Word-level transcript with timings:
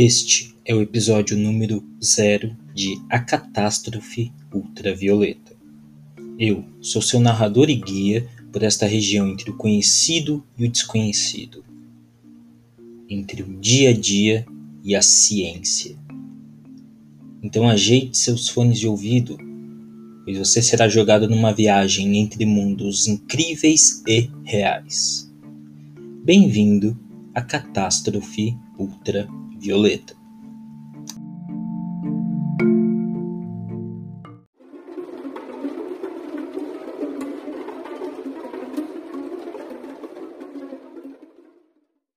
Este 0.00 0.54
é 0.64 0.74
o 0.74 0.82
episódio 0.82 1.36
número 1.36 1.84
zero 2.02 2.56
de 2.74 3.00
A 3.08 3.20
Catástrofe 3.20 4.32
Ultravioleta. 4.52 5.56
Eu 6.38 6.64
sou 6.80 7.02
seu 7.02 7.20
narrador 7.20 7.70
e 7.70 7.76
guia 7.76 8.28
por 8.52 8.62
esta 8.62 8.86
região 8.86 9.28
entre 9.28 9.50
o 9.50 9.56
conhecido 9.56 10.44
e 10.56 10.66
o 10.66 10.70
desconhecido, 10.70 11.64
entre 13.08 13.42
o 13.42 13.60
dia 13.60 13.90
a 13.90 13.92
dia 13.92 14.46
e 14.82 14.96
a 14.96 15.02
ciência. 15.02 15.96
Então 17.42 17.68
ajeite 17.68 18.18
seus 18.18 18.48
fones 18.48 18.80
de 18.80 18.88
ouvido, 18.88 19.38
pois 20.28 20.36
você 20.36 20.60
será 20.60 20.86
jogado 20.90 21.26
numa 21.26 21.54
viagem 21.54 22.18
entre 22.18 22.44
mundos 22.44 23.06
incríveis 23.06 24.02
e 24.06 24.28
reais. 24.44 25.32
Bem-vindo 26.22 26.94
à 27.34 27.40
Catástrofe 27.40 28.54
Ultravioleta. 28.78 30.17